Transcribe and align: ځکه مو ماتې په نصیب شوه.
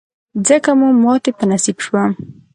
ځکه 0.47 0.69
مو 0.79 0.87
ماتې 1.03 1.31
په 1.37 1.43
نصیب 1.51 1.77
شوه. 1.85 2.03